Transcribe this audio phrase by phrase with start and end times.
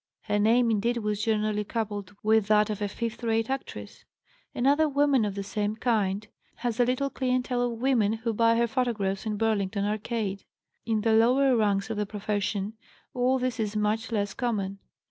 [0.23, 4.03] Her name, indeed, was generally coupled with that of a fifth rate actress.
[4.55, 8.65] Another woman of the same kind has a little clientele of women who buy her
[8.65, 10.43] photographs in Burlington Arcade.
[10.87, 12.73] In the lower ranks of the profession
[13.13, 14.79] all this is much less common.